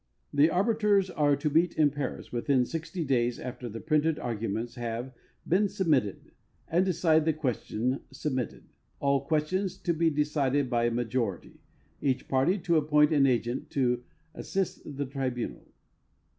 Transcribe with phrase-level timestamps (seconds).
[0.33, 5.13] The arbiters are to meet in Paris within GO days after the printed arguments liave
[5.47, 6.31] been submitted,
[6.67, 8.63] and decide tiie questions submitted;
[8.99, 11.59] all questions to be decided l)y a majority;
[12.01, 14.03] each party to appoint an agent to
[14.33, 15.67] assist the tribunal.